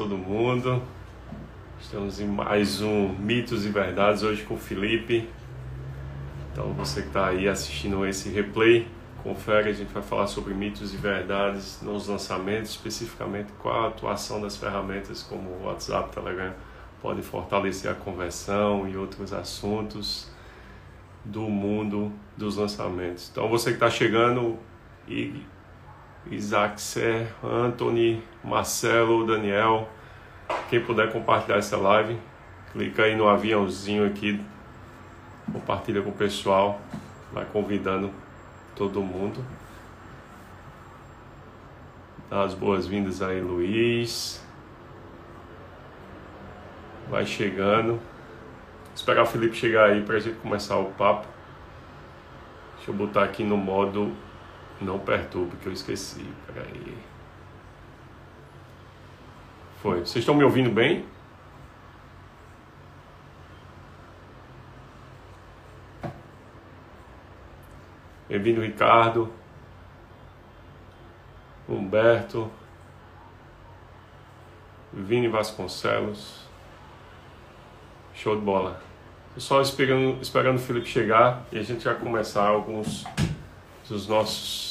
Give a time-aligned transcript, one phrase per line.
[0.00, 0.82] todo mundo.
[1.78, 5.28] Estamos em mais um Mitos e Verdades hoje com o Felipe.
[6.50, 8.88] Então você que está aí assistindo esse replay,
[9.22, 14.40] confere, a gente vai falar sobre mitos e verdades nos lançamentos, especificamente qual a atuação
[14.40, 16.54] das ferramentas como WhatsApp, Telegram
[17.02, 20.30] podem fortalecer a conversão e outros assuntos
[21.22, 23.28] do mundo dos lançamentos.
[23.30, 24.58] Então você que está chegando
[25.06, 25.42] e
[26.30, 29.88] Isaac Ser, Anthony, Marcelo, Daniel,
[30.68, 32.18] quem puder compartilhar essa live,
[32.72, 34.40] clica aí no aviãozinho aqui,
[35.52, 36.80] compartilha com o pessoal,
[37.32, 38.12] vai convidando
[38.76, 39.44] todo mundo.
[42.28, 44.40] Dá as boas-vindas aí, Luiz.
[47.10, 48.00] Vai chegando.
[48.94, 51.26] Esperar o Felipe chegar aí para a gente começar o papo.
[52.76, 54.12] Deixa eu botar aqui no modo
[54.80, 56.26] não perturbe, que eu esqueci.
[56.46, 56.98] Peraí.
[59.82, 60.00] Foi.
[60.00, 61.04] Vocês estão me ouvindo bem?
[68.28, 69.32] Bem-vindo, Ricardo.
[71.68, 72.50] Humberto.
[74.92, 76.46] Vini Vasconcelos.
[78.14, 78.80] Show de bola.
[79.36, 83.04] Só esperando, esperando o Felipe chegar e a gente vai começar alguns
[83.88, 84.69] dos nossos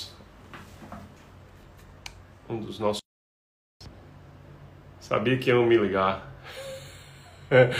[2.50, 3.02] um dos nossos.
[5.00, 6.28] Sabia que iam me ligar.
[7.50, 7.76] Deixa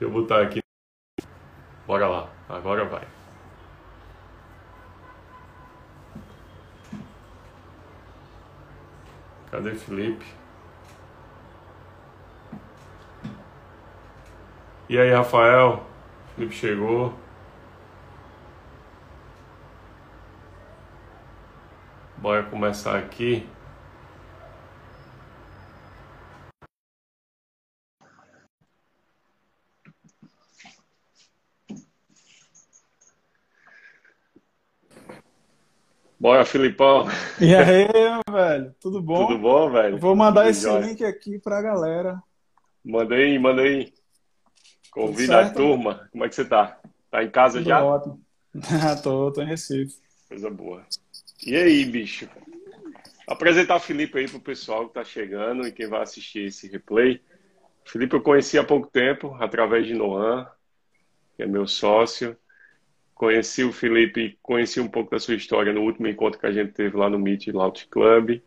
[0.00, 0.60] eu botar aqui.
[1.86, 3.06] Bora lá, agora vai.
[9.50, 10.24] Cadê Felipe?
[14.88, 15.84] E aí, Rafael?
[16.34, 17.14] Felipe chegou.
[22.30, 23.44] Bora começar aqui.
[36.20, 37.08] Bora, Filipão.
[37.40, 37.88] E aí,
[38.30, 38.76] velho?
[38.80, 39.26] Tudo bom?
[39.26, 39.98] Tudo bom, velho?
[39.98, 40.86] vou mandar Tudo esse jóia.
[40.86, 42.22] link aqui pra galera.
[42.84, 43.92] Manda aí, manda aí.
[44.92, 46.08] Convida a turma.
[46.12, 46.78] Como é que você tá?
[47.10, 47.84] Tá em casa Tudo já?
[47.84, 48.20] Ótimo.
[49.02, 49.96] tô, tô em Recife.
[50.28, 50.86] Coisa boa.
[51.46, 52.28] E aí, bicho?
[53.26, 57.20] Apresentar o Felipe aí pro pessoal que tá chegando e quem vai assistir esse replay.
[57.82, 60.46] Felipe eu conheci há pouco tempo, através de Noan,
[61.34, 62.36] que é meu sócio.
[63.14, 66.72] Conheci o Felipe, conheci um pouco da sua história no último encontro que a gente
[66.72, 68.42] teve lá no Meet Laut Club.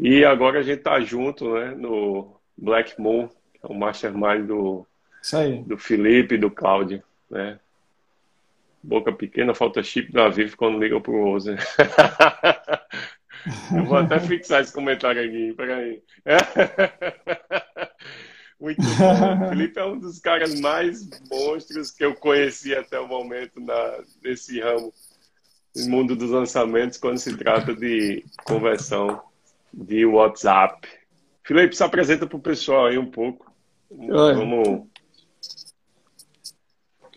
[0.00, 4.84] E agora a gente tá junto, né, no Black Moon, que é o mastermind do,
[5.64, 7.60] do Felipe e do Cláudio, né?
[8.82, 11.56] Boca pequena, falta chip na Vivo quando liga pro Ozen.
[13.74, 16.02] Eu vou até fixar esse comentário aqui, peraí.
[18.60, 19.46] Muito bom.
[19.46, 23.98] O Felipe é um dos caras mais monstros que eu conheci até o momento na,
[24.22, 24.94] nesse ramo,
[25.74, 29.20] no mundo dos lançamentos, quando se trata de conversão
[29.74, 30.88] de WhatsApp.
[31.42, 33.52] Felipe, se apresenta para o pessoal aí um pouco.
[33.90, 34.34] Oi.
[34.34, 34.86] Vamos.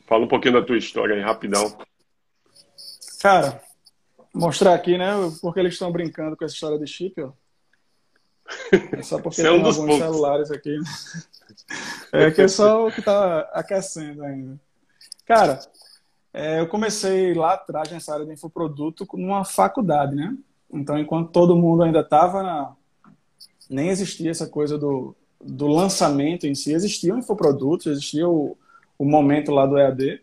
[0.06, 1.76] Fala um pouquinho da tua história aí, rapidão.
[3.20, 3.62] Cara,
[4.34, 5.12] mostrar aqui, né?
[5.42, 7.32] Porque eles estão brincando com essa história de chip, ó.
[8.92, 9.98] É só porque é um tem alguns poucos.
[9.98, 10.78] celulares aqui.
[12.12, 14.60] É que é só o que está aquecendo ainda.
[15.26, 15.60] Cara,
[16.32, 20.38] é, eu comecei lá atrás nessa área de infoproduto numa faculdade, né?
[20.72, 22.76] Então, enquanto todo mundo ainda estava na...
[23.68, 26.74] Nem existia essa coisa do, do lançamento em si.
[26.74, 28.56] Existiam infoprodutos, existia o,
[28.97, 30.22] o momento lá do EAD,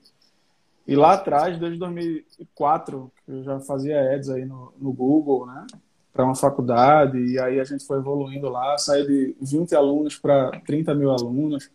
[0.86, 5.66] e lá atrás, desde 2004, eu já fazia ads aí no, no Google, né?
[6.12, 10.50] Para uma faculdade, e aí a gente foi evoluindo lá, saiu de 20 alunos para
[10.66, 11.70] 30 mil alunos.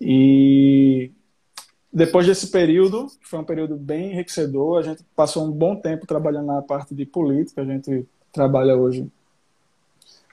[0.00, 1.10] E
[1.92, 6.06] depois desse período, que foi um período bem enriquecedor, a gente passou um bom tempo
[6.06, 9.10] trabalhando na parte de política, a gente trabalha hoje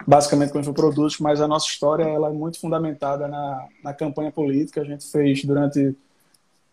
[0.06, 4.82] basicamente com infoprodutos, mas a nossa história ela é muito fundamentada na, na campanha política.
[4.82, 5.96] A gente fez durante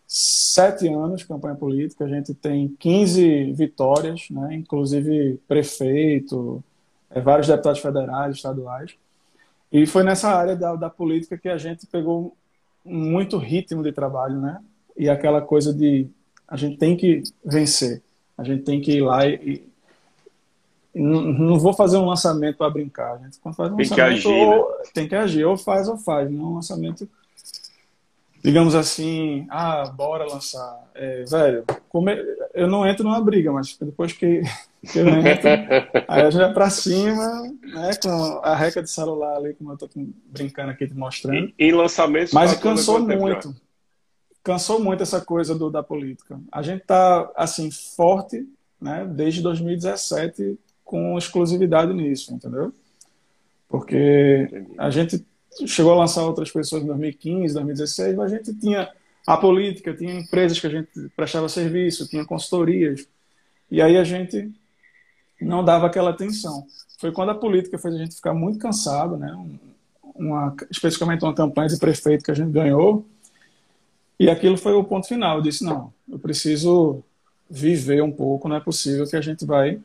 [0.07, 6.61] sete anos campanha política, a gente tem 15 vitórias, né, inclusive prefeito,
[7.09, 8.93] é, vários deputados federais, estaduais.
[9.71, 12.35] E foi nessa área da, da política que a gente pegou
[12.83, 14.59] muito ritmo de trabalho, né?
[14.97, 16.07] E aquela coisa de
[16.45, 18.01] a gente tem que vencer,
[18.37, 19.70] a gente tem que ir lá e
[20.93, 23.19] não, não, vou fazer um lançamento para brincar.
[23.19, 24.83] Gente quando faz um tem lançamento, que agir, ou, né?
[24.93, 27.09] tem que agir, ou faz ou faz, não é um lançamento
[28.43, 30.89] digamos assim, ah, bora lançar.
[30.95, 32.15] É, velho, come...
[32.53, 34.41] eu não entro numa briga, mas depois que
[36.07, 39.77] Aí a gente vai pra cima, né, com a reca de celular ali, como eu
[39.77, 39.87] tô
[40.25, 41.53] brincando aqui, te mostrando.
[41.57, 43.55] Em lançamento, Mas cansou muito.
[44.43, 46.39] Cansou muito essa coisa do, da política.
[46.51, 48.47] A gente tá, assim, forte,
[48.81, 50.57] né, desde 2017,
[50.91, 52.73] com exclusividade nisso, entendeu?
[53.69, 55.25] Porque a gente
[55.65, 58.91] chegou a lançar outras pessoas em 2015, 2016, mas a gente tinha
[59.25, 63.07] a política, tinha empresas que a gente prestava serviço, tinha consultorias.
[63.71, 64.51] E aí a gente
[65.39, 66.67] não dava aquela atenção.
[66.99, 69.33] Foi quando a política fez a gente ficar muito cansado, né?
[70.13, 73.05] Uma, especificamente uma campanha de prefeito que a gente ganhou.
[74.19, 75.37] E aquilo foi o ponto final.
[75.37, 77.01] Eu disse: não, eu preciso
[77.49, 79.79] viver um pouco, não é possível que a gente vai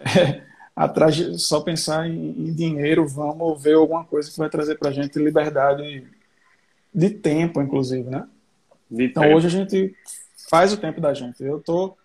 [0.00, 0.42] é,
[0.74, 4.90] atrás de só pensar em, em, dinheiro, vamos ver alguma coisa que vai trazer para
[4.90, 6.06] a gente liberdade
[6.92, 8.26] de tempo, inclusive, né?
[8.90, 9.36] De então tempo.
[9.36, 9.94] hoje a gente
[10.48, 11.42] faz o tempo da gente.
[11.42, 11.96] Eu tô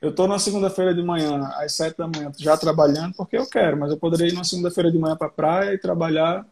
[0.00, 3.78] eu tô na segunda-feira de manhã às sete da manhã já trabalhando porque eu quero,
[3.78, 6.46] mas eu poderia ir na segunda-feira de manhã para a praia e trabalhar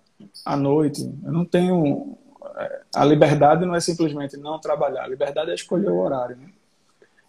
[0.44, 1.02] à noite.
[1.22, 2.16] Eu não tenho
[2.56, 6.48] é, a liberdade não é simplesmente não trabalhar, a liberdade é escolher o horário, né?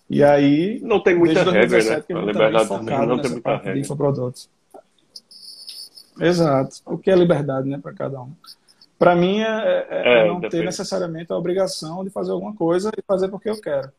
[0.09, 2.03] E aí não tem muita regra, né?
[2.09, 3.73] A liberdade também não tem muita regra.
[3.73, 4.49] De infoprodutos.
[6.19, 6.77] Exato.
[6.85, 8.33] O que é liberdade, né, para cada um?
[8.97, 10.51] Para mim é, é, é, é não depende.
[10.51, 13.91] ter necessariamente a obrigação de fazer alguma coisa e fazer porque eu quero.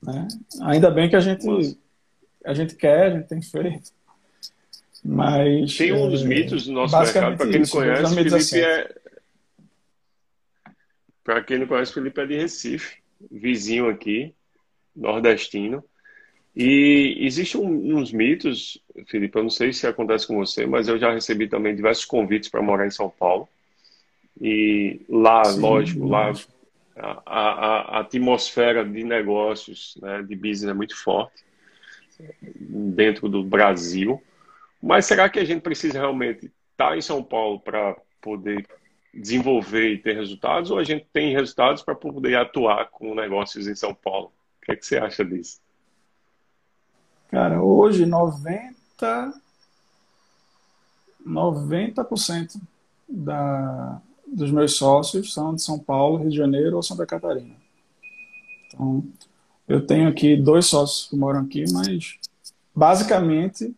[0.00, 0.28] Né?
[0.62, 1.76] Ainda bem que a gente
[2.44, 3.90] a gente quer, a gente tem feito.
[5.04, 8.94] Mas tem um dos é, mitos do nosso mercado para quem não conhece, Felipe é
[11.24, 12.98] para quem não conhece, Felipe é de Recife,
[13.30, 14.32] vizinho aqui,
[14.96, 15.84] nordestino.
[16.54, 20.98] E existe um, uns mitos, Felipe, eu não sei se acontece com você, mas eu
[20.98, 23.46] já recebi também diversos convites para morar em São Paulo.
[24.40, 26.32] E lá, Sim, lógico, lá
[26.96, 31.44] a, a, a, atmosfera de negócios, né, de business é muito forte
[32.58, 34.22] dentro do Brasil.
[34.82, 38.66] Mas será que a gente precisa realmente estar tá em São Paulo para poder
[39.12, 40.70] desenvolver e ter resultados?
[40.70, 44.32] Ou a gente tem resultados para poder atuar com negócios em São Paulo?
[44.66, 45.60] Que, é que você acha disso?
[47.30, 49.40] Cara, hoje 90
[51.24, 52.60] 90%
[53.08, 57.54] da, dos meus sócios são de São Paulo, Rio de Janeiro ou Santa Catarina.
[58.66, 59.04] Então,
[59.68, 62.18] eu tenho aqui dois sócios que moram aqui, mas
[62.74, 63.74] basicamente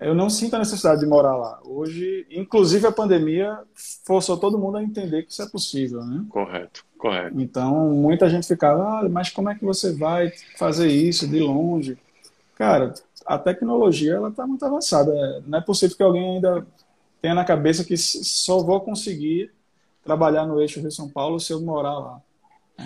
[0.00, 1.60] eu não sinto a necessidade de morar lá.
[1.62, 3.58] Hoje, inclusive a pandemia
[4.04, 6.24] forçou todo mundo a entender que isso é possível, né?
[6.30, 7.38] Correto, correto.
[7.38, 11.98] Então, muita gente ficava, ah, mas como é que você vai fazer isso de longe?
[12.54, 12.94] Cara,
[13.26, 15.42] a tecnologia ela está muito avançada.
[15.46, 16.66] Não é possível que alguém ainda
[17.20, 19.52] tenha na cabeça que só vou conseguir
[20.02, 22.22] trabalhar no eixo Rio São Paulo se eu morar lá.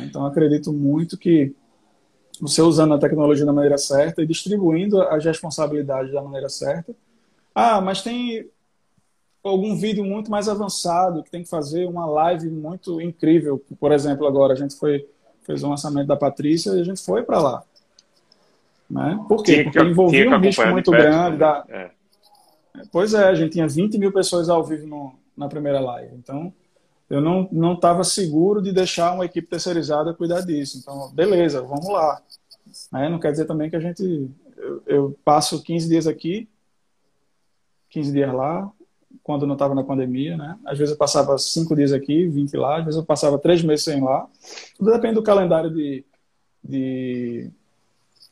[0.03, 1.55] Então, acredito muito que
[2.41, 6.95] você usando a tecnologia da maneira certa e distribuindo as responsabilidades da maneira certa.
[7.55, 8.49] Ah, mas tem
[9.43, 13.63] algum vídeo muito mais avançado que tem que fazer uma live muito incrível.
[13.79, 15.07] Por exemplo, agora a gente foi
[15.45, 17.63] fez um lançamento da Patrícia e a gente foi para lá.
[18.91, 19.23] Né?
[19.29, 19.65] Por quê?
[19.65, 21.31] Porque envolvia um risco muito perto, grande.
[21.33, 21.37] Né?
[21.39, 21.65] Da...
[21.69, 21.91] É.
[22.91, 26.15] Pois é, a gente tinha 20 mil pessoas ao vivo no, na primeira live.
[26.17, 26.53] Então,
[27.15, 30.79] eu não estava seguro de deixar uma equipe terceirizada cuidar disso.
[30.79, 32.21] Então, beleza, vamos lá.
[32.93, 33.09] Né?
[33.09, 34.29] Não quer dizer também que a gente.
[34.57, 36.49] Eu, eu passo 15 dias aqui,
[37.91, 38.71] 15 dias lá,
[39.23, 40.59] quando não estava na pandemia, né?
[40.65, 43.85] Às vezes eu passava 5 dias aqui, 20 lá, às vezes eu passava 3 meses
[43.85, 44.27] sem lá.
[44.77, 46.05] Tudo depende do calendário de,
[46.63, 47.51] de,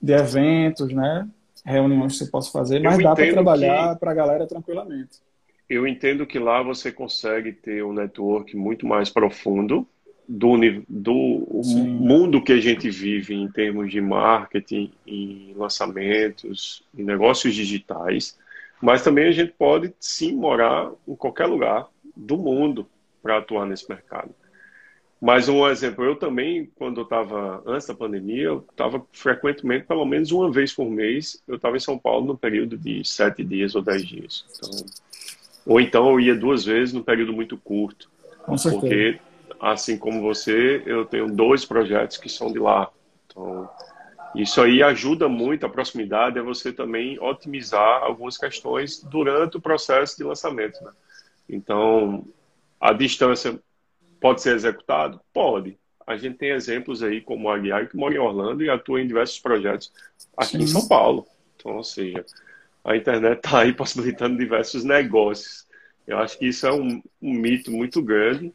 [0.00, 1.28] de eventos, né?
[1.64, 4.00] Reuniões que você possa fazer, mas eu dá para trabalhar que...
[4.00, 5.20] para a galera tranquilamente
[5.72, 9.86] eu entendo que lá você consegue ter um network muito mais profundo
[10.28, 10.56] do,
[10.88, 18.38] do mundo que a gente vive em termos de marketing, em lançamentos, em negócios digitais,
[18.80, 22.86] mas também a gente pode sim morar em qualquer lugar do mundo
[23.22, 24.34] para atuar nesse mercado.
[25.20, 30.04] Mas um exemplo, eu também, quando eu estava antes da pandemia, eu estava frequentemente, pelo
[30.04, 33.76] menos uma vez por mês, eu estava em São Paulo no período de sete dias
[33.76, 34.44] ou dez dias.
[34.50, 34.84] Então,
[35.66, 38.10] ou então eu ia duas vezes num período muito curto.
[38.44, 38.80] Com certeza.
[38.80, 39.20] Porque,
[39.60, 42.90] assim como você, eu tenho dois projetos que são de lá.
[43.26, 43.68] Então,
[44.34, 50.16] isso aí ajuda muito a proximidade a você também otimizar algumas questões durante o processo
[50.16, 50.82] de lançamento.
[50.82, 50.90] Né?
[51.48, 52.24] Então,
[52.80, 53.58] a distância
[54.20, 55.20] pode ser executado?
[55.32, 55.78] Pode.
[56.06, 59.06] A gente tem exemplos aí como o Aguiar, que mora em Orlando e atua em
[59.06, 59.92] diversos projetos
[60.36, 60.62] aqui Sim.
[60.62, 61.26] em São Paulo.
[61.56, 62.24] Então, ou seja,
[62.84, 65.66] a internet está aí possibilitando diversos negócios.
[66.06, 68.52] Eu acho que isso é um, um mito muito grande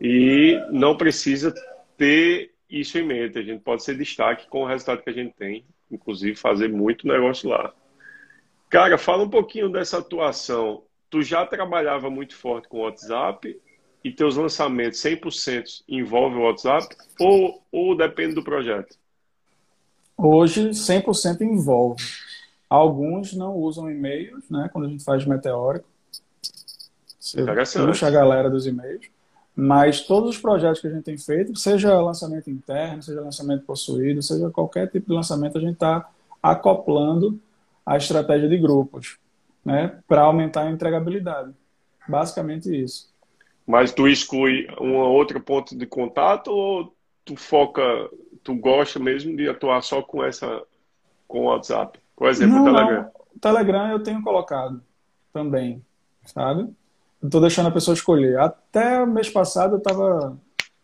[0.00, 1.54] e não precisa
[1.96, 3.38] ter isso em mente.
[3.38, 7.06] A gente pode ser destaque com o resultado que a gente tem, inclusive, fazer muito
[7.06, 7.72] negócio lá.
[8.68, 10.82] Cara, fala um pouquinho dessa atuação.
[11.08, 13.56] Tu já trabalhava muito forte com o WhatsApp
[14.02, 18.96] e teus lançamentos 100% envolvem o WhatsApp ou, ou depende do projeto?
[20.16, 22.02] Hoje, 100% envolve.
[22.74, 24.68] Alguns não usam e-mails, né?
[24.72, 25.86] Quando a gente faz meteórico.
[27.20, 27.44] Você
[27.86, 29.06] puxa a galera dos e-mails.
[29.54, 34.20] Mas todos os projetos que a gente tem feito, seja lançamento interno, seja lançamento possuído,
[34.20, 36.10] seja qualquer tipo de lançamento, a gente está
[36.42, 37.40] acoplando
[37.86, 39.18] a estratégia de grupos,
[39.64, 41.52] né, para aumentar a entregabilidade.
[42.08, 43.08] Basicamente isso.
[43.64, 46.92] Mas tu exclui um outro ponto de contato ou
[47.24, 47.82] tu foca,
[48.42, 50.62] tu gosta mesmo de atuar só com essa,
[51.28, 52.02] com o WhatsApp?
[52.16, 53.10] Por exemplo, o Telegram.
[53.34, 54.82] o Telegram eu tenho colocado
[55.32, 55.84] também,
[56.24, 56.68] sabe?
[57.22, 58.38] Estou deixando a pessoa escolher.
[58.38, 60.36] Até mês passado eu estava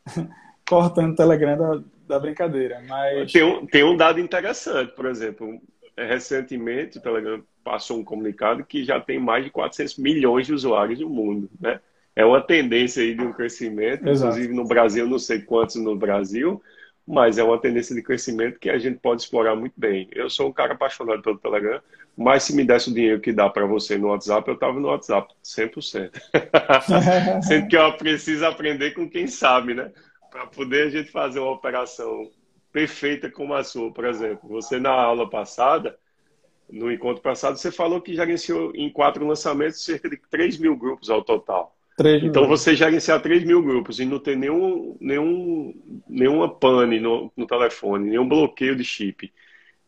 [0.69, 3.31] cortando o Telegram da, da brincadeira, mas...
[3.31, 5.61] Tem um, tem um dado interessante, por exemplo.
[5.97, 10.99] Recentemente o Telegram passou um comunicado que já tem mais de 400 milhões de usuários
[10.99, 11.79] no mundo, né?
[12.17, 14.33] É uma tendência aí de um crescimento, Exato.
[14.33, 16.61] inclusive no Brasil, não sei quantos no Brasil,
[17.11, 20.09] mas é uma tendência de crescimento que a gente pode explorar muito bem.
[20.13, 21.83] Eu sou um cara apaixonado pelo Telegram,
[22.17, 24.87] mas se me desse o dinheiro que dá para você no WhatsApp, eu estava no
[24.87, 26.13] WhatsApp, 100%.
[27.43, 29.91] Sendo que eu preciso aprender com quem sabe, né?
[30.31, 32.31] Para poder a gente fazer uma operação
[32.73, 34.49] perfeita como a sua, por exemplo.
[34.51, 35.99] Você, na aula passada,
[36.71, 41.11] no encontro passado, você falou que gerenciou em quatro lançamentos cerca de 3 mil grupos
[41.11, 41.77] ao total.
[42.27, 45.75] Então você gerenciar 3 mil grupos e não ter nenhum, nenhum,
[46.09, 49.33] nenhuma pane no, no telefone, nenhum bloqueio de chip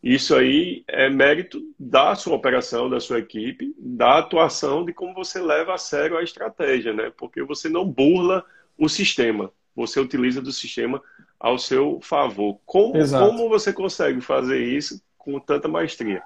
[0.03, 5.41] isso aí é mérito da sua operação, da sua equipe, da atuação de como você
[5.41, 7.09] leva a sério a estratégia, né?
[7.17, 8.43] Porque você não burla
[8.77, 11.01] o sistema, você utiliza do sistema
[11.39, 12.59] ao seu favor.
[12.65, 16.21] Como, como você consegue fazer isso com tanta maestria?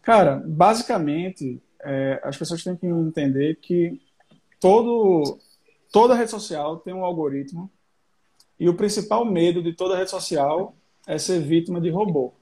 [0.00, 4.00] Cara, basicamente, é, as pessoas têm que entender que
[4.62, 5.40] todo,
[5.90, 7.68] toda rede social tem um algoritmo
[8.60, 10.72] e o principal medo de toda rede social
[11.04, 12.32] é ser vítima de robô.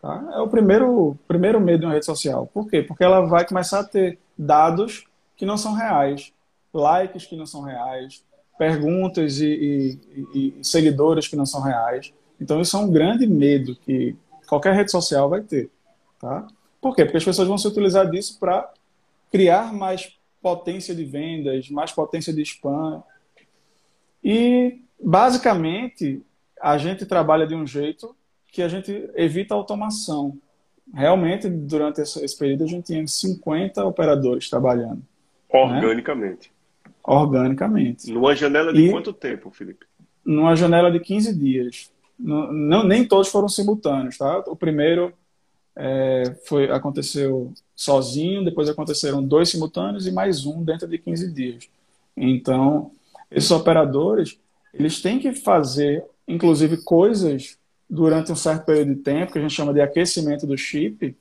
[0.00, 0.30] Tá?
[0.32, 2.46] É o primeiro, primeiro medo de uma rede social.
[2.54, 2.82] Por quê?
[2.82, 5.04] Porque ela vai começar a ter dados
[5.36, 6.32] que não são reais,
[6.72, 8.22] likes que não são reais,
[8.56, 9.98] perguntas e,
[10.34, 12.12] e, e seguidores que não são reais.
[12.40, 14.16] Então, isso é um grande medo que
[14.46, 15.68] qualquer rede social vai ter.
[16.20, 16.46] Tá?
[16.80, 17.04] Por quê?
[17.04, 18.72] Porque as pessoas vão se utilizar disso para
[19.32, 23.02] criar mais potência de vendas, mais potência de spam.
[24.22, 26.22] E, basicamente,
[26.60, 28.14] a gente trabalha de um jeito
[28.52, 30.36] que a gente evita a automação.
[30.92, 35.02] Realmente, durante esse período, a gente tinha 50 operadores trabalhando.
[35.52, 35.60] Né?
[35.60, 36.50] Organicamente.
[36.84, 36.92] Né?
[37.02, 38.12] Organicamente.
[38.12, 39.86] Numa janela de e quanto tempo, Felipe?
[40.24, 41.90] Numa janela de 15 dias.
[42.18, 44.40] Não, não, nem todos foram simultâneos, tá?
[44.46, 45.12] O primeiro
[45.82, 51.70] é, foi, aconteceu sozinho, depois aconteceram dois simultâneos e mais um dentro de 15 dias.
[52.14, 52.90] Então,
[53.30, 54.38] esses operadores,
[54.74, 57.56] eles têm que fazer, inclusive, coisas
[57.88, 61.16] durante um certo período de tempo, que a gente chama de aquecimento do chip,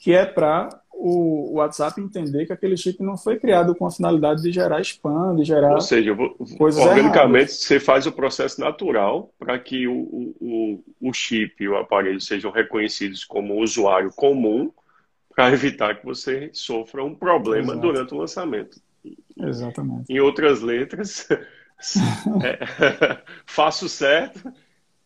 [0.00, 4.42] que é para o WhatsApp entender que aquele chip não foi criado com a finalidade
[4.42, 5.74] de gerar spam, de gerar.
[5.74, 6.16] Ou seja,
[6.56, 7.58] coisas organicamente erradas.
[7.58, 12.50] você faz o processo natural para que o, o, o chip e o aparelho sejam
[12.50, 14.72] reconhecidos como usuário comum,
[15.34, 17.80] para evitar que você sofra um problema Exato.
[17.80, 18.80] durante o lançamento.
[19.36, 20.12] Exatamente.
[20.12, 21.28] Em outras letras,
[22.42, 24.52] é, faço certo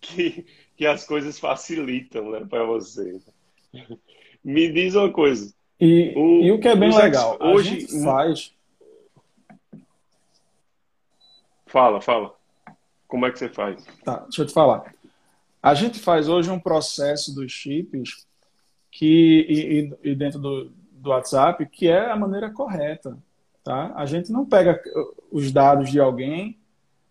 [0.01, 0.47] que
[0.79, 3.19] que as coisas facilitam né, para você.
[4.45, 5.53] Me diz uma coisa.
[5.81, 8.55] E o, e o que é bem legal, hoje a gente faz.
[11.67, 12.35] Fala, fala.
[13.07, 13.85] Como é que você faz?
[14.05, 14.95] Tá, deixa eu te falar.
[15.63, 18.27] A gente faz hoje um processo dos chips
[18.91, 23.17] que e, e dentro do, do WhatsApp que é a maneira correta,
[23.63, 23.93] tá?
[23.95, 24.81] A gente não pega
[25.31, 26.59] os dados de alguém,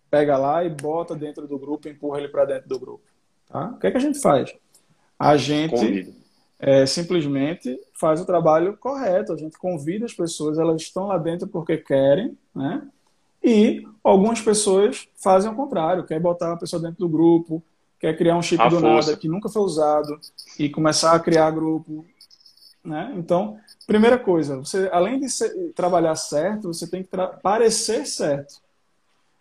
[0.09, 3.03] pega lá e bota dentro do grupo, empurra ele para dentro do grupo.
[3.47, 3.67] Tá?
[3.67, 4.53] O que, é que a gente faz?
[5.17, 6.13] A gente
[6.59, 9.33] é, simplesmente faz o trabalho correto.
[9.33, 12.87] A gente convida as pessoas, elas estão lá dentro porque querem, né?
[13.43, 17.63] E algumas pessoas fazem o contrário, quer botar a pessoa dentro do grupo,
[17.99, 19.11] quer criar um chip a do força.
[19.11, 20.19] nada que nunca foi usado
[20.59, 22.05] e começar a criar grupo,
[22.83, 23.13] né?
[23.15, 27.09] Então, primeira coisa, você além de ser, trabalhar certo, você tem que
[27.41, 28.55] parecer certo.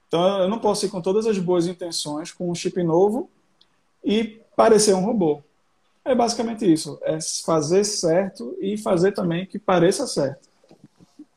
[0.08, 3.28] Então, eu não posso ir com todas as boas intenções com um chip novo
[4.04, 5.42] e parecer um robô.
[6.06, 6.98] É basicamente isso.
[7.02, 10.48] É fazer certo e fazer também que pareça certo.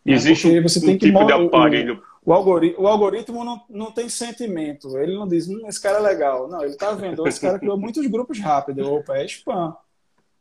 [0.06, 3.92] Existe um, você tem um que tipo de aparelho o, algoritmo, o algoritmo não, não
[3.92, 4.96] tem sentimento.
[5.00, 6.48] Ele não diz, hum, esse cara é legal.
[6.48, 8.86] Não, ele está vendo, esse cara criou muitos grupos rápidos.
[8.86, 9.76] Opa, é spam.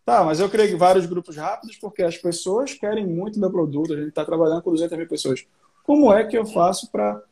[0.05, 3.95] Tá, mas eu criei vários grupos rápidos porque as pessoas querem muito meu produto.
[3.95, 5.47] A gente está trabalhando com 200 mil pessoas.
[5.83, 7.23] Como é que eu faço para,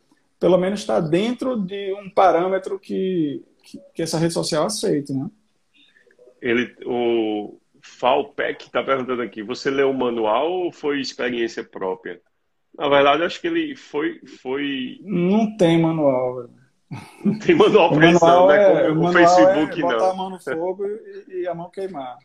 [0.41, 5.29] pelo menos, estar dentro de um parâmetro que, que, que essa rede social aceite, né?
[6.41, 12.21] Ele, o Falpec está perguntando aqui, você leu o manual ou foi experiência própria?
[12.77, 14.21] Na verdade, acho que ele foi.
[14.43, 14.99] foi...
[15.03, 16.51] Não tem manual, velho.
[17.25, 18.87] Não tem manual para isso, né?
[18.87, 20.11] É, o, o Facebook, é botar não.
[20.11, 22.19] a mão no fogo e, e, a mão queimar.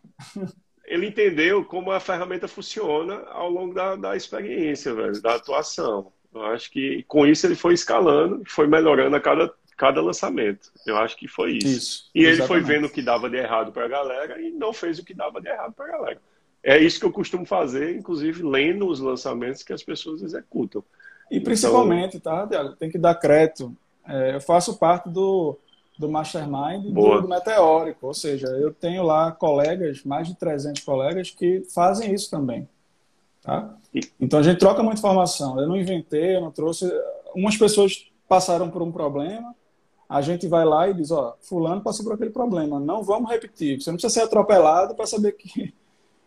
[0.86, 6.12] Ele entendeu como a ferramenta funciona ao longo da, da experiência, velho, da atuação.
[6.34, 10.72] Eu acho que com isso ele foi escalando, foi melhorando a cada, cada lançamento.
[10.86, 11.68] Eu acho que foi isso.
[11.68, 12.40] isso e exatamente.
[12.40, 15.04] ele foi vendo o que dava de errado para a galera e não fez o
[15.04, 16.22] que dava de errado para a galera.
[16.64, 20.84] É isso que eu costumo fazer, inclusive lendo os lançamentos que as pessoas executam.
[21.32, 22.48] E principalmente, então...
[22.48, 23.76] tá, Tem que dar crédito.
[24.08, 25.58] É, eu faço parte do,
[25.98, 31.32] do Mastermind do, do, Meteórico, ou seja, eu tenho lá colegas, mais de 300 colegas,
[31.32, 32.70] que fazem isso também.
[33.42, 33.74] Tá?
[34.20, 35.60] Então a gente troca muita informação.
[35.60, 36.88] Eu não inventei, eu não trouxe.
[37.34, 39.56] Umas pessoas passaram por um problema,
[40.12, 43.82] a gente vai lá e diz: Ó, Fulano passou por aquele problema, não vamos repetir.
[43.82, 45.74] Você não precisa ser atropelado para saber que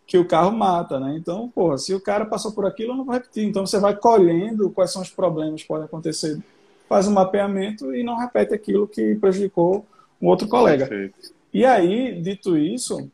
[0.06, 1.14] que o carro mata, né?
[1.16, 3.44] Então, porra, se o cara passou por aquilo, eu não vou repetir.
[3.44, 6.42] Então, você vai colhendo quais são os problemas que podem acontecer,
[6.88, 9.86] faz um mapeamento e não repete aquilo que prejudicou
[10.20, 10.86] um outro colega.
[10.86, 11.34] Perfeito.
[11.52, 13.10] E aí, dito isso,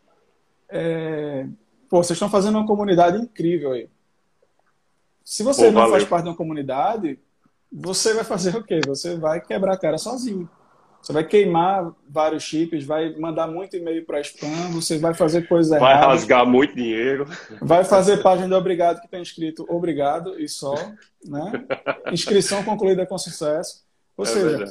[0.68, 1.46] é...
[1.88, 3.88] pô, vocês estão fazendo uma comunidade incrível aí.
[5.24, 5.92] Se você pô, não valeu.
[5.92, 7.20] faz parte de uma comunidade,
[7.72, 8.80] você vai fazer o quê?
[8.86, 10.48] Você vai quebrar a cara sozinho.
[11.02, 15.73] Você vai queimar vários chips, vai mandar muito e-mail para spam, você vai fazer coisas
[15.73, 15.99] erradas.
[15.99, 17.26] Vai rasgar muito dinheiro.
[17.61, 20.75] Vai fazer página de obrigado que tem escrito obrigado e só.
[21.25, 21.52] Né?
[22.12, 23.83] Inscrição concluída com sucesso.
[24.16, 24.64] Ou é seja,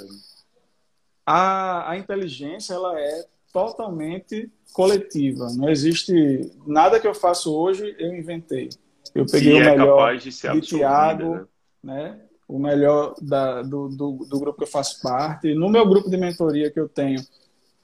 [1.26, 5.48] a, a inteligência ela é totalmente coletiva.
[5.56, 8.70] Não existe nada que eu faço hoje eu inventei.
[9.16, 11.48] Eu peguei o é melhor de, de Tiago,
[11.84, 12.12] né?
[12.12, 12.20] né?
[12.50, 15.54] O melhor da, do, do, do, grupo que eu faço parte.
[15.54, 17.22] No meu grupo de mentoria que eu tenho,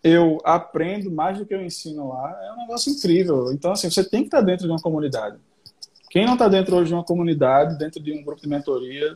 [0.04, 2.36] eu aprendo mais do que eu ensino lá.
[2.44, 3.54] É um negócio incrível.
[3.54, 5.38] Então, assim, você tem que estar dentro de uma comunidade.
[6.10, 9.16] Quem não está dentro hoje de uma comunidade, dentro de um grupo de mentoria,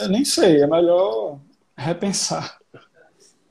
[0.00, 1.40] eu nem sei, é melhor
[1.76, 2.56] repensar.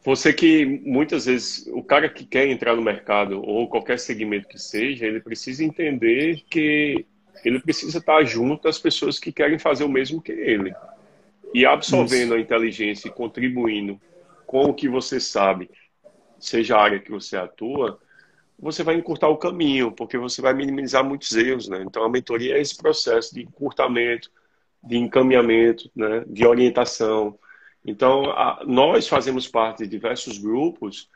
[0.06, 4.58] Você que muitas vezes, o cara que quer entrar no mercado, ou qualquer segmento que
[4.58, 7.06] seja, ele precisa entender que
[7.44, 10.74] ele precisa estar junto das pessoas que querem fazer o mesmo que ele.
[11.54, 12.36] E absorvendo Isso.
[12.36, 14.00] a inteligência e contribuindo
[14.46, 15.70] com o que você sabe,
[16.40, 18.00] seja a área que você atua,
[18.58, 21.82] você vai encurtar o caminho, porque você vai minimizar muitos erros, né?
[21.86, 24.30] Então a mentoria é esse processo de encurtamento,
[24.84, 26.24] de encaminhamento, né?
[26.28, 27.38] de orientação.
[27.86, 31.10] Então a, nós fazemos parte de diversos grupos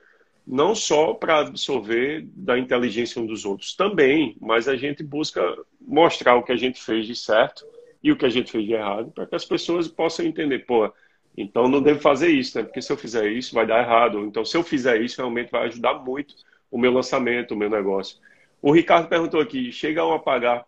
[0.46, 5.42] não só para absorver da inteligência um dos outros, também, mas a gente busca
[5.80, 7.66] mostrar o que a gente fez de certo
[8.04, 10.92] e o que a gente fez de errado, para que as pessoas possam entender, pô,
[11.36, 12.64] então não devo fazer isso, né?
[12.64, 14.20] Porque se eu fizer isso, vai dar errado.
[14.20, 16.36] Então, se eu fizer isso, realmente vai ajudar muito
[16.70, 18.20] o meu lançamento, o meu negócio.
[18.62, 20.66] O Ricardo perguntou aqui: chegam a pagar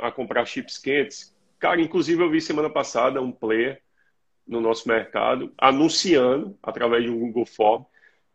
[0.00, 1.34] a comprar chips quentes?
[1.58, 3.80] Cara, inclusive eu vi semana passada um player
[4.46, 7.84] no nosso mercado anunciando, através de um Google Form,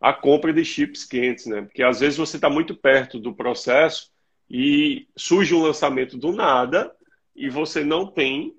[0.03, 1.61] a compra de chips quentes, né?
[1.61, 4.11] Porque às vezes você está muito perto do processo
[4.49, 6.93] e surge um lançamento do nada
[7.33, 8.53] e você não tem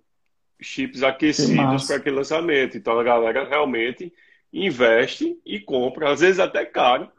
[0.59, 2.79] chips aquecidos para aquele lançamento.
[2.79, 4.11] Então a galera realmente
[4.51, 7.11] investe e compra, às vezes até caro,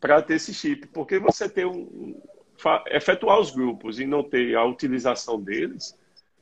[0.00, 2.20] para ter esse chip, porque você tem um
[2.90, 5.96] efetuar os grupos e não ter a utilização deles,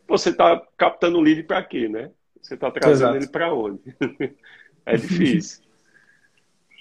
[0.08, 2.10] você está captando o lead para quê, né?
[2.40, 3.16] Você está trazendo Exato.
[3.16, 3.82] ele para onde?
[4.86, 5.65] é difícil.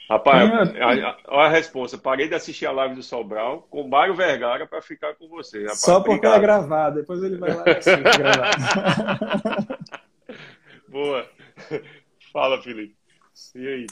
[0.10, 1.98] Rapaz, olha a, a, resposta.
[1.98, 5.62] Parei de assistir a live do Sobral com Mário Vergara para ficar com você.
[5.62, 5.82] Rapaz.
[5.82, 6.38] Só porque Obrigado.
[6.38, 6.96] é gravado.
[7.00, 9.78] Depois ele vai lá e assiste gravado.
[10.88, 11.28] Boa.
[12.32, 12.96] Fala, Felipe.
[13.56, 13.88] E aí?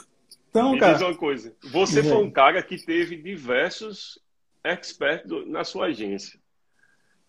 [0.50, 0.94] Então, Me cara...
[0.94, 1.56] diz uma coisa.
[1.72, 4.20] Você foi um cara que teve diversos
[4.64, 6.40] experts na sua agência.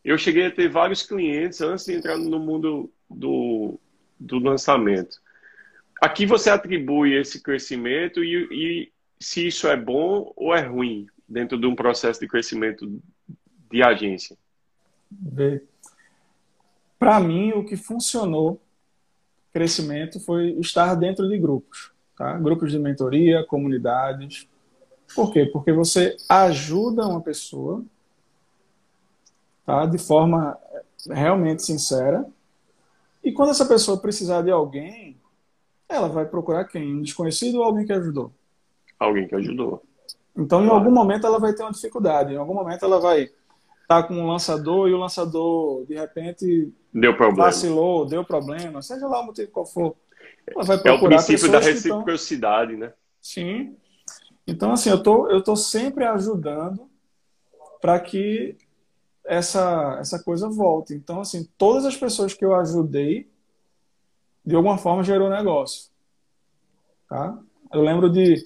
[0.04, 3.80] Eu cheguei a ter vários clientes antes de entrar no mundo do,
[4.20, 5.16] do lançamento.
[6.04, 11.58] Aqui você atribui esse crescimento e, e se isso é bom ou é ruim dentro
[11.58, 13.00] de um processo de crescimento
[13.70, 14.36] de agência?
[16.98, 18.60] Para mim, o que funcionou
[19.50, 22.38] crescimento foi estar dentro de grupos, tá?
[22.38, 24.46] Grupos de mentoria, comunidades.
[25.14, 25.46] Por quê?
[25.46, 27.82] Porque você ajuda uma pessoa,
[29.64, 29.86] tá?
[29.86, 30.58] De forma
[31.08, 32.26] realmente sincera
[33.22, 35.13] E quando essa pessoa precisar de alguém,
[35.88, 36.94] ela vai procurar quem?
[36.94, 38.32] Um desconhecido ou alguém que ajudou?
[38.98, 39.82] Alguém que ajudou.
[40.36, 42.34] Então, em algum momento, ela vai ter uma dificuldade.
[42.34, 43.34] Em algum momento, ela vai estar
[43.86, 47.44] tá com um lançador e o lançador, de repente, deu problema.
[47.44, 49.96] vacilou, deu problema, seja lá o motivo qual for.
[50.46, 52.92] Ela vai procurar é o princípio da reciprocidade, né?
[53.20, 53.76] Sim.
[54.46, 56.88] Então, assim, eu tô, eu tô sempre ajudando
[57.80, 58.56] para que
[59.24, 60.94] essa, essa coisa volte.
[60.94, 63.28] Então, assim, todas as pessoas que eu ajudei,
[64.44, 65.90] de alguma forma, gerou negócio.
[67.08, 67.38] Tá?
[67.72, 68.44] Eu lembro de.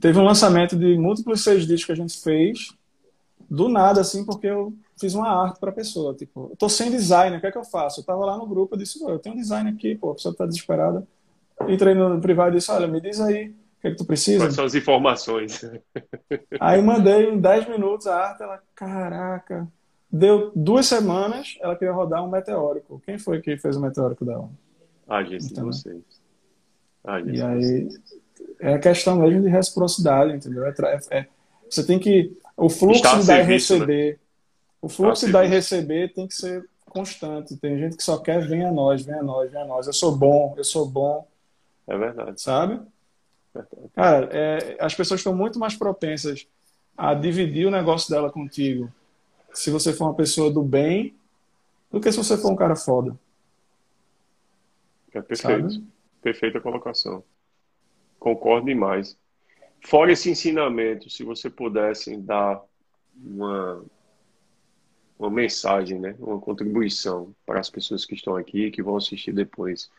[0.00, 2.72] Teve um lançamento de múltiplos seis discos que a gente fez,
[3.48, 6.14] do nada, assim, porque eu fiz uma arte para a pessoa.
[6.14, 8.00] Tipo, eu tô sem design, o que é que eu faço?
[8.00, 10.34] Eu tava lá no grupo, eu disse, eu tenho um design aqui, pô, a pessoa
[10.34, 11.06] tá desesperada.
[11.68, 14.44] Entrei no privado e disse, olha, me diz aí o que, é que tu precisa.
[14.44, 15.60] Quais são as informações?
[16.58, 19.68] Aí mandei em 10 minutos a arte, ela, caraca,
[20.10, 23.02] Deu duas semanas, ela queria rodar um meteórico.
[23.04, 24.48] Quem foi que fez o meteórico dela?
[25.08, 26.02] A agência então, de vocês.
[27.04, 27.88] A agência e aí
[28.60, 30.66] é questão mesmo de reciprocidade, entendeu?
[30.66, 31.26] É, é,
[31.68, 32.36] você tem que.
[32.56, 33.42] O fluxo de dar e né?
[33.42, 34.12] receber.
[34.12, 34.18] Né?
[34.80, 37.56] O fluxo de dar e receber tem que ser constante.
[37.56, 39.86] Tem gente que só quer vem a nós, vem a nós, vem a nós.
[39.86, 41.26] Eu sou bom, eu sou bom.
[41.86, 42.40] É verdade.
[42.40, 42.80] Sabe?
[43.54, 43.88] Verdade.
[43.94, 46.46] Cara, é, as pessoas estão muito mais propensas
[46.96, 48.90] a dividir o negócio dela contigo
[49.52, 51.14] se você for uma pessoa do bem
[51.90, 53.16] do que se você for um cara foda.
[55.16, 55.70] É perfeito.
[55.70, 55.84] Sabe?
[56.20, 57.24] Perfeita colocação.
[58.18, 59.18] Concordo demais.
[59.84, 62.62] Fora esse ensinamento, se você pudesse dar
[63.16, 63.84] uma,
[65.18, 66.14] uma mensagem, né?
[66.18, 69.90] uma contribuição para as pessoas que estão aqui que vão assistir depois.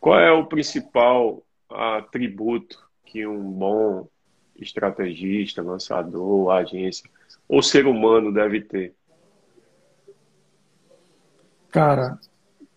[0.00, 4.08] Qual é o principal atributo que um bom
[4.56, 7.08] estrategista, lançador, agência
[7.48, 8.94] ou ser humano deve ter?
[11.70, 12.18] Cara,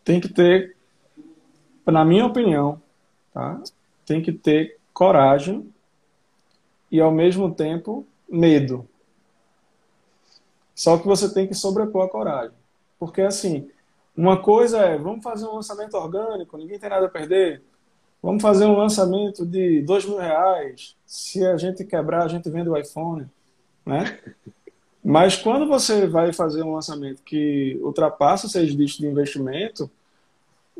[0.03, 0.75] tem que ter,
[1.85, 2.81] na minha opinião,
[3.33, 3.61] tá?
[4.05, 5.71] tem que ter coragem
[6.91, 8.87] e, ao mesmo tempo, medo.
[10.75, 12.55] Só que você tem que sobrepor a coragem.
[12.99, 13.69] Porque, assim,
[14.15, 17.63] uma coisa é, vamos fazer um lançamento orgânico, ninguém tem nada a perder.
[18.21, 20.95] Vamos fazer um lançamento de dois mil reais.
[21.05, 23.27] Se a gente quebrar, a gente vende o iPhone.
[23.85, 24.19] Né?
[25.03, 29.89] Mas quando você vai fazer um lançamento que ultrapassa seis dígitos de investimento,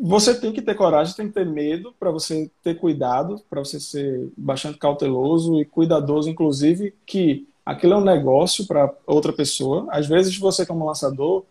[0.04, 3.80] você tem que ter coragem, tem que ter medo para você ter cuidado, para você
[3.80, 9.88] ser bastante cauteloso e cuidadoso, inclusive que aquilo é um negócio para outra pessoa.
[9.92, 11.46] Às vezes você como lançador,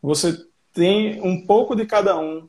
[0.00, 2.48] você tem um pouco de cada um.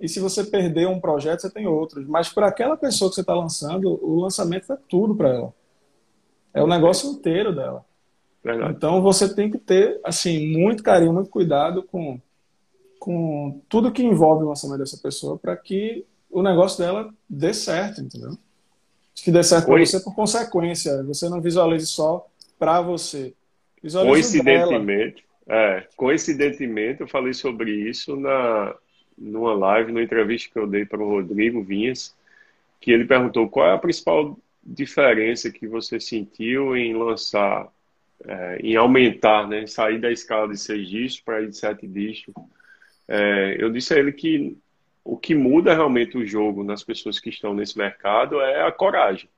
[0.00, 2.06] E se você perder um projeto, você tem outros.
[2.06, 5.54] Mas para aquela pessoa que você está lançando, o lançamento é tudo para ela.
[6.54, 7.84] É o negócio inteiro dela.
[8.42, 8.72] Verdade.
[8.74, 12.18] Então você tem que ter assim muito carinho, muito cuidado com,
[13.00, 18.02] com tudo que envolve o lançamento dessa pessoa para que o negócio dela dê certo,
[18.02, 18.36] entendeu?
[19.14, 21.02] Que dê certo para você por consequência.
[21.04, 22.26] Você não visualize só
[22.58, 23.32] para você.
[23.82, 28.74] Visualize coincidentemente, é, coincidentemente, eu falei sobre isso na
[29.16, 32.14] numa live, numa entrevista que eu dei para o Rodrigo Vinhas,
[32.80, 37.68] que ele perguntou qual é a principal diferença que você sentiu em lançar
[38.26, 42.34] é, em aumentar, né, sair da escala de seis dígitos para ir de sete dígitos.
[43.12, 44.56] É, eu disse a ele que
[45.04, 49.28] o que muda realmente o jogo nas pessoas que estão nesse mercado é a coragem.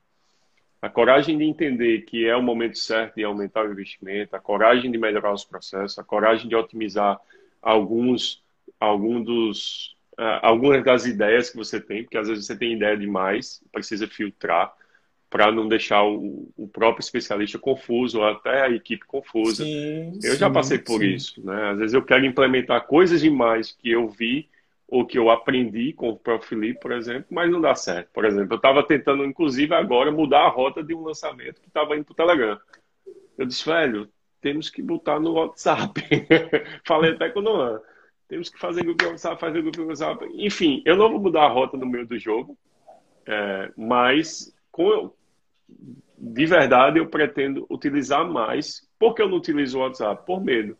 [0.79, 4.91] A coragem de entender que é o momento certo de aumentar o investimento, a coragem
[4.91, 7.19] de melhorar os processos, a coragem de otimizar
[7.63, 8.43] alguns,
[8.79, 12.95] algum dos, uh, algumas das ideias que você tem, porque às vezes você tem ideia
[12.95, 14.71] demais, precisa filtrar
[15.33, 19.63] para não deixar o, o, próprio especialista confuso ou até a equipe confusa.
[19.63, 21.07] Sim, eu sim, já passei por sim.
[21.07, 21.71] isso, né?
[21.71, 24.47] Às vezes eu quero implementar coisas demais que eu vi
[24.87, 28.09] ou que eu aprendi com o próprio Felipe, por exemplo, mas não dá certo.
[28.13, 31.95] Por exemplo, eu estava tentando, inclusive, agora mudar a rota de um lançamento que estava
[31.95, 32.59] indo para o Telegram.
[33.35, 34.07] Eu disse, velho,
[34.39, 35.99] temos que botar no WhatsApp.
[36.85, 37.81] Falei até com o Noan.
[38.27, 40.29] Temos que fazer grupo WhatsApp, fazer grupo WhatsApp.
[40.35, 42.55] Enfim, eu não vou mudar a rota no meio do jogo,
[43.25, 45.11] é, mas com,
[46.17, 48.87] de verdade, eu pretendo utilizar mais.
[48.97, 50.25] Por que eu não utilizo o WhatsApp?
[50.25, 50.77] Por medo.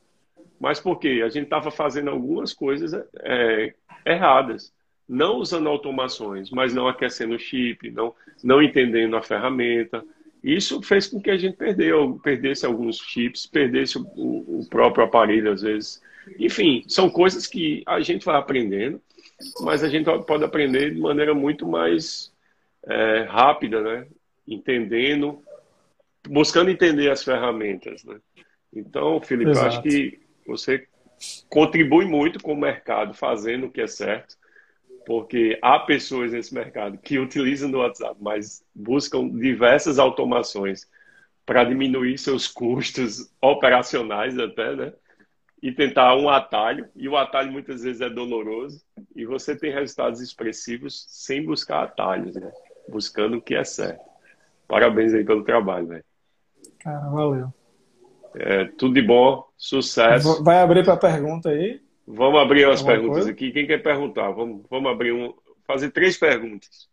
[0.59, 3.73] Mas porque a gente estava fazendo algumas coisas é,
[4.05, 4.73] erradas.
[5.07, 10.03] Não usando automações, mas não aquecendo o chip, não, não entendendo a ferramenta.
[10.41, 15.51] Isso fez com que a gente perdeu, perdesse alguns chips, perdesse o, o próprio aparelho,
[15.51, 16.01] às vezes.
[16.39, 19.01] Enfim, são coisas que a gente vai aprendendo,
[19.61, 22.33] mas a gente pode aprender de maneira muito mais
[22.87, 24.07] é, rápida, né?
[24.47, 25.41] Entendendo,
[26.27, 28.03] buscando entender as ferramentas.
[28.03, 28.19] Né?
[28.73, 29.67] Então, Felipe, Exato.
[29.67, 30.87] acho que você
[31.49, 34.35] contribui muito com o mercado fazendo o que é certo,
[35.05, 40.89] porque há pessoas nesse mercado que utilizam o WhatsApp, mas buscam diversas automações
[41.45, 44.93] para diminuir seus custos operacionais até, né?
[45.61, 48.83] E tentar um atalho, e o atalho muitas vezes é doloroso,
[49.15, 52.51] e você tem resultados expressivos sem buscar atalhos, né?
[52.89, 54.12] Buscando o que é certo.
[54.73, 56.03] Parabéns aí pelo trabalho, velho.
[56.79, 57.53] Cara, valeu.
[58.33, 60.43] É, tudo de bom, sucesso.
[60.43, 61.79] Vai abrir para pergunta aí?
[62.07, 63.29] Vamos abrir Alguma perguntas coisa?
[63.29, 63.51] aqui.
[63.51, 64.31] Quem quer perguntar?
[64.31, 65.31] Vamos, vamos abrir um,
[65.67, 66.89] fazer três perguntas.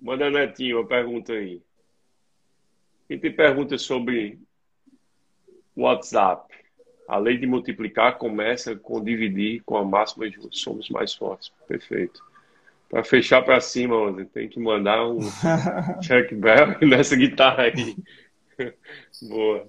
[0.00, 1.60] Manda Netinho uma pergunta aí.
[3.08, 4.40] Quem tem perguntas sobre
[5.76, 6.54] WhatsApp?
[7.06, 10.62] A lei de multiplicar começa com dividir com a máxima juntos.
[10.62, 11.52] Somos mais fortes.
[11.68, 12.24] Perfeito.
[12.88, 15.20] Para fechar para cima, André, tem que mandar um
[16.02, 17.96] Chuck Bell nessa guitarra aí.
[19.28, 19.68] Boa.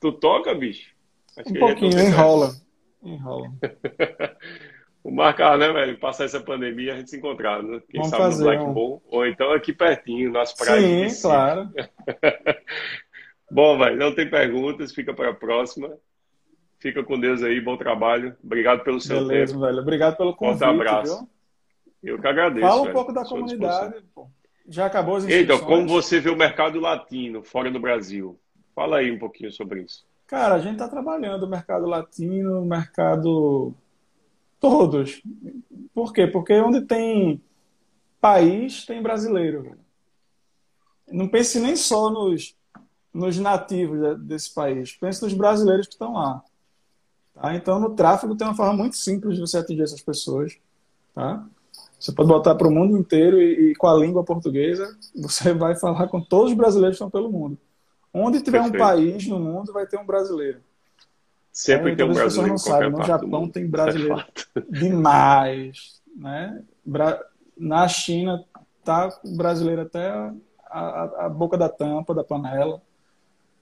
[0.00, 0.94] Tu toca, bicho?
[1.36, 2.54] Acho um pouquinho, enrola.
[3.02, 3.48] Enrola.
[5.02, 5.98] o marcar, né, velho?
[5.98, 7.82] Passar essa pandemia, a gente se encontrar, né?
[7.88, 8.72] Quem Vamos sabe fazer, no Black um...
[8.72, 11.12] Ball, ou então aqui pertinho, nas praias.
[11.12, 11.68] Sim, claro.
[13.50, 15.90] Bom, velho, não tem perguntas, fica para a próxima.
[16.78, 18.34] Fica com Deus aí, bom trabalho.
[18.42, 19.66] Obrigado pelo seu Beleza, tempo.
[19.66, 19.78] velho.
[19.80, 20.60] Obrigado pelo convite.
[20.60, 21.18] Forte abraço.
[21.18, 21.28] Viu?
[22.02, 22.66] Eu que agradeço.
[22.66, 24.02] Fala um velho, pouco da comunidade.
[24.68, 25.44] Já acabou as inscrições.
[25.44, 28.38] Então, como você vê o mercado latino fora do Brasil?
[28.74, 30.04] Fala aí um pouquinho sobre isso.
[30.26, 33.74] Cara, a gente está trabalhando o mercado latino, o mercado.
[34.60, 35.22] Todos.
[35.92, 36.26] Por quê?
[36.26, 37.42] Porque onde tem
[38.20, 39.76] país, tem brasileiro.
[41.08, 42.54] Não pense nem só nos,
[43.12, 46.44] nos nativos desse país, pense nos brasileiros que estão lá.
[47.34, 47.54] Tá?
[47.54, 50.56] Então, no tráfego tem uma forma muito simples de você atingir essas pessoas.
[51.14, 51.44] Tá?
[52.00, 55.76] Você pode botar para o mundo inteiro e, e, com a língua portuguesa, você vai
[55.76, 57.58] falar com todos os brasileiros que estão pelo mundo.
[58.12, 58.82] Onde tiver Perfeito.
[58.82, 60.60] um país no mundo, vai ter um brasileiro.
[61.52, 62.52] Sempre é, tem um brasileiro.
[62.52, 66.00] Não sabem, no Japão tem brasileiro é demais.
[66.16, 66.62] Né?
[67.56, 68.44] Na China,
[68.82, 70.32] tá brasileiro até a,
[70.70, 72.80] a, a boca da tampa da panela.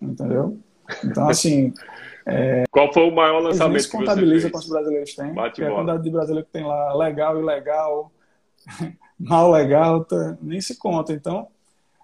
[0.00, 0.58] Entendeu?
[1.04, 1.74] Então, assim.
[2.24, 5.34] É, Qual foi o maior lançamento que você contabiliza quantos brasileiros tem.
[5.34, 8.12] Bate a quantidade de brasileiro que tem lá, legal, ilegal,
[9.18, 11.12] mal legal, tá, nem se conta.
[11.12, 11.48] Então,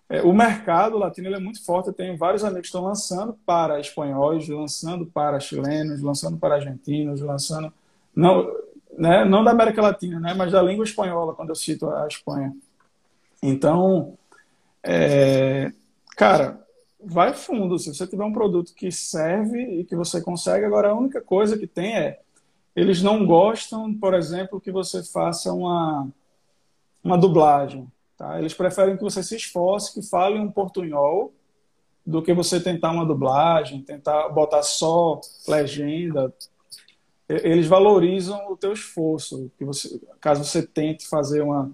[0.09, 1.88] é, o mercado latino é muito forte.
[1.88, 7.20] Eu tenho vários amigos que estão lançando para espanhóis, lançando para chilenos, lançando para argentinos,
[7.20, 7.72] lançando.
[8.14, 8.50] Não,
[8.96, 12.55] né, não da América Latina, né, mas da língua espanhola, quando eu cito a Espanha.
[13.42, 14.16] Então,
[14.83, 15.72] é,
[16.16, 16.61] cara,
[17.03, 17.79] vai fundo.
[17.79, 21.59] Se você tiver um produto que serve e que você consegue, agora a única coisa
[21.59, 22.20] que tem é
[22.74, 26.09] eles não gostam, por exemplo, que você faça uma,
[27.05, 27.87] uma dublagem.
[28.17, 28.38] Tá?
[28.38, 31.33] Eles preferem que você se esforce, que fale um portunhol,
[32.07, 36.33] do que você tentar uma dublagem, tentar botar só legenda.
[37.29, 41.71] Eles valorizam o teu esforço, que você, caso você tente fazer uma,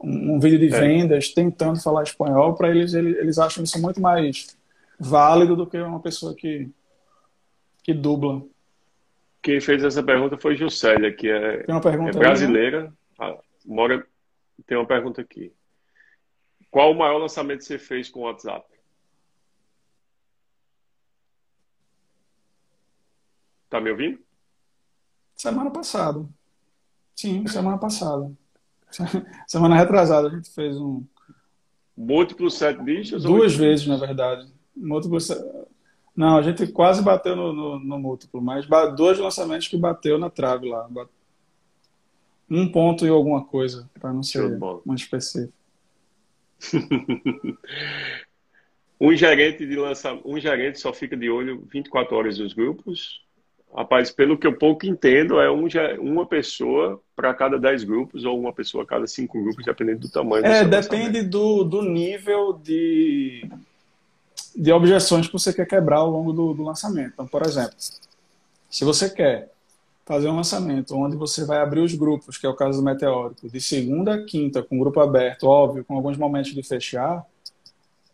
[0.00, 0.80] um, um vídeo de é.
[0.80, 4.56] vendas tentando falar espanhol, para eles, eles, eles acham isso muito mais
[4.98, 6.70] válido do que uma pessoa que,
[7.82, 8.42] que dubla.
[9.42, 13.38] Quem fez essa pergunta foi Juscelia, que é, é brasileira, aí, né?
[13.66, 14.06] mora
[14.66, 15.52] tem uma pergunta aqui.
[16.70, 18.66] Qual o maior lançamento que você fez com o WhatsApp?
[23.68, 24.18] Tá me ouvindo?
[25.34, 26.26] Semana passada.
[27.14, 28.30] Sim, semana passada.
[29.46, 31.04] Semana retrasada a gente fez um.
[31.96, 33.22] Múltiplo sete dígitos?
[33.22, 34.50] Duas vezes, na verdade.
[34.74, 35.18] Múltiplo
[36.16, 40.30] Não, a gente quase bateu no, no, no múltiplo, mas dois lançamentos que bateu na
[40.30, 40.88] trave lá
[42.52, 44.42] um ponto e alguma coisa, para não ser
[44.84, 45.54] muito específico.
[49.00, 53.22] um gerente de lançamento, um gerente só fica de olho 24 horas nos grupos.
[53.74, 55.66] Rapaz, pelo que eu pouco entendo, é um,
[55.98, 60.10] uma pessoa para cada 10 grupos ou uma pessoa a cada 5 grupos, dependendo do
[60.10, 60.44] tamanho.
[60.44, 63.48] É, depende do, do nível de,
[64.54, 67.12] de objeções que você quer quebrar ao longo do, do lançamento.
[67.14, 67.74] Então, por exemplo,
[68.68, 69.50] se você quer
[70.04, 73.48] fazer um lançamento onde você vai abrir os grupos, que é o caso do Meteórico,
[73.48, 77.24] de segunda a quinta, com grupo aberto, óbvio, com alguns momentos de fechar,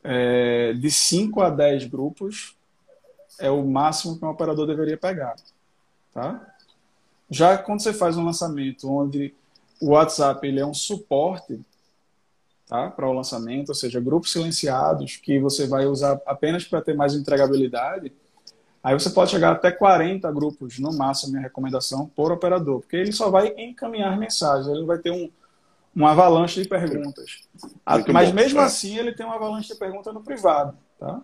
[0.04, 2.56] é, de 5 a 10 grupos
[3.38, 5.36] é o máximo que um operador deveria pegar.
[6.12, 6.54] Tá?
[7.30, 9.34] Já quando você faz um lançamento onde
[9.80, 11.60] o WhatsApp ele é um suporte
[12.66, 16.94] tá, para o lançamento, ou seja, grupos silenciados que você vai usar apenas para ter
[16.94, 18.12] mais entregabilidade,
[18.82, 23.12] Aí você pode chegar até 40 grupos, no máximo, minha recomendação, por operador, porque ele
[23.12, 25.28] só vai encaminhar mensagens, ele vai ter um,
[25.96, 27.40] um avalanche de perguntas.
[27.88, 30.76] Muito Mas bom, mesmo assim, ele tem um avalanche de perguntas no privado.
[30.98, 31.20] Tá?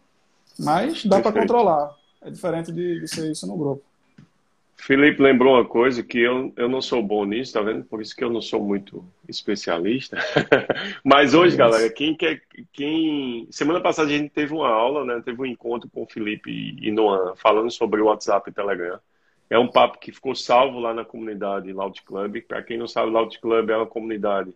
[0.58, 1.94] Mas dá para controlar.
[2.20, 3.84] É diferente de, de ser isso no grupo.
[4.76, 7.84] Felipe lembrou uma coisa que eu, eu não sou bom nisso, tá vendo?
[7.84, 10.18] Por isso que eu não sou muito especialista.
[11.02, 12.42] Mas hoje, galera, quem quer.
[12.72, 13.46] Quem...
[13.50, 15.22] Semana passada a gente teve uma aula, né?
[15.24, 18.98] Teve um encontro com o Felipe e Noan falando sobre o WhatsApp e Telegram.
[19.48, 22.42] É um papo que ficou salvo lá na comunidade Loud Club.
[22.42, 24.54] Para quem não sabe, Loud Club é uma comunidade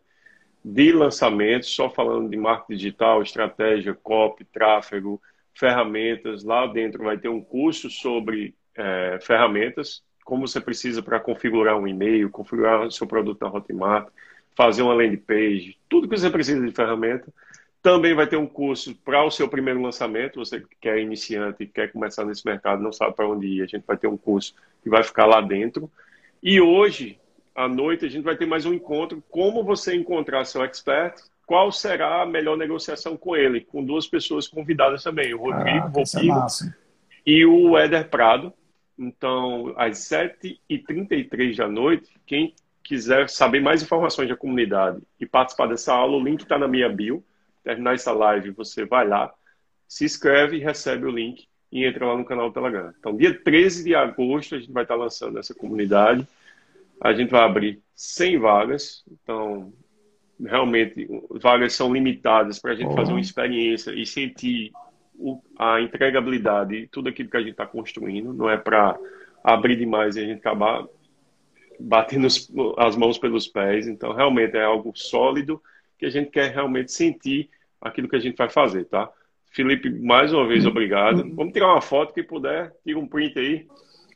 [0.64, 5.20] de lançamentos, só falando de marketing digital, estratégia, copy, tráfego,
[5.54, 6.44] ferramentas.
[6.44, 11.88] Lá dentro vai ter um curso sobre é, ferramentas, como você precisa para configurar um
[11.88, 14.08] e-mail, configurar o seu produto na Hotmart,
[14.54, 17.32] fazer uma landing page, tudo que você precisa de ferramenta.
[17.82, 21.66] Também vai ter um curso para o seu primeiro lançamento, você que é iniciante e
[21.66, 24.54] quer começar nesse mercado, não sabe para onde ir, a gente vai ter um curso
[24.82, 25.90] que vai ficar lá dentro.
[26.42, 27.18] E hoje,
[27.54, 31.72] à noite, a gente vai ter mais um encontro, como você encontrar seu expert, qual
[31.72, 36.34] será a melhor negociação com ele, com duas pessoas convidadas também, o Rodrigo ah, Roupigo
[36.34, 36.88] é
[37.24, 38.52] e o Éder Prado.
[38.98, 45.94] Então, às 7h33 da noite, quem quiser saber mais informações da comunidade e participar dessa
[45.94, 47.22] aula, o link está na minha bio.
[47.62, 49.32] Terminar essa live, você vai lá,
[49.86, 52.92] se inscreve, recebe o link e entra lá no canal do Telegram.
[52.98, 56.26] Então, dia 13 de agosto, a gente vai estar lançando essa comunidade.
[57.00, 59.04] A gente vai abrir 100 vagas.
[59.10, 59.72] Então,
[60.40, 64.72] realmente, vagas são limitadas para a gente fazer uma experiência e sentir
[65.58, 68.32] a entregabilidade e tudo aquilo que a gente está construindo.
[68.32, 68.98] Não é para
[69.42, 70.86] abrir demais e a gente acabar
[71.80, 72.26] batendo
[72.76, 73.86] as mãos pelos pés.
[73.86, 75.62] Então, realmente é algo sólido
[75.98, 77.50] que a gente quer realmente sentir
[77.80, 79.10] aquilo que a gente vai fazer, tá?
[79.50, 81.34] Felipe, mais uma vez, obrigado.
[81.34, 82.72] Vamos tirar uma foto que puder.
[82.84, 83.66] Tira um print aí.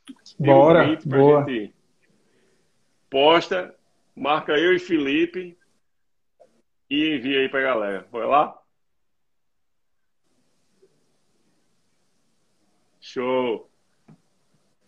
[0.05, 1.45] Tira Bora, um print boa.
[1.45, 1.75] gente
[3.13, 3.75] posta,
[4.17, 5.55] marca eu e Felipe
[6.89, 8.07] e envia aí pra galera.
[8.11, 8.62] Bora lá?
[13.13, 13.69] Show!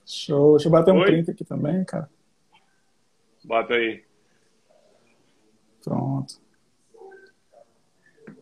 [0.06, 0.56] Show.
[0.56, 1.04] Deixa eu bater um Oi?
[1.04, 2.08] print aqui também, cara.
[3.44, 4.02] Bota aí.
[5.82, 6.40] Pronto.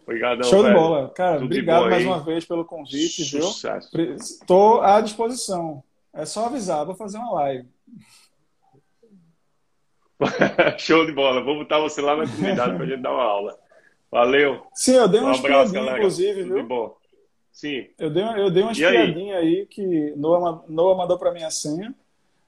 [0.05, 0.75] Obrigadão, Show velho.
[0.75, 1.11] de bola.
[1.11, 3.91] Cara, Tudo obrigado mais uma vez pelo convite, Sucesso.
[3.93, 4.15] viu?
[4.15, 5.83] Estou à disposição.
[6.13, 7.69] É só avisar, vou fazer uma live.
[10.79, 11.43] Show de bola.
[11.43, 13.59] Vou botar você lá na comunidade para a gente dar uma aula.
[14.13, 14.65] Valeu.
[14.75, 16.67] Sim, eu dei uma um abraço, inclusive, Tudo viu?
[16.69, 17.02] bom.
[17.53, 17.87] Sim.
[17.99, 19.59] Eu dei, eu dei uma espiadinha aí?
[19.59, 19.67] aí?
[19.67, 21.95] que Noah, Noah mandou para mim a senha.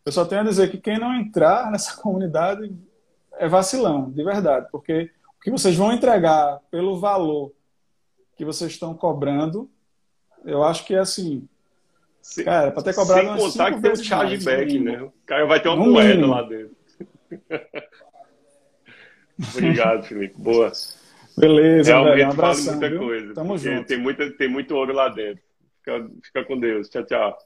[0.05, 2.75] Eu só tenho a dizer que quem não entrar nessa comunidade
[3.37, 7.53] é vacilão, de verdade, porque o que vocês vão entregar pelo valor
[8.37, 9.71] que vocês estão cobrando,
[10.45, 11.49] eu acho que é assim.
[12.21, 15.03] Se, cara, para ter cobrado sem contar que tem um chargeback, né?
[15.03, 16.33] O cara vai ter uma moeda mínimo.
[16.33, 16.77] lá dentro.
[19.53, 20.35] Obrigado, Felipe.
[20.39, 20.73] Boa.
[21.37, 22.29] Beleza, Realmente velho.
[22.29, 22.99] Um abração, vale muita viu?
[23.01, 23.35] coisa.
[23.35, 23.87] Tamo junto.
[23.87, 25.43] Tem, muita, tem muito ouro lá dentro.
[25.79, 26.89] Fica, fica com Deus.
[26.89, 27.39] Tchau, tchau.